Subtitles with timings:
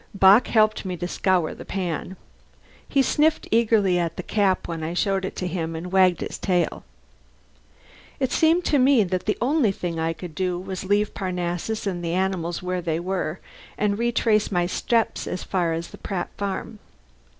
[0.15, 2.17] Bock helped me to scour the pan.
[2.89, 6.39] He sniffed eagerly at the cap when I showed it to him, and wagged his
[6.39, 6.83] tail.
[8.19, 11.85] It seemed to me that the only thing I could do was to leave Parnassus
[11.85, 13.41] and the animals where they were
[13.77, 16.79] and retrace my steps as far as the Pratt farm.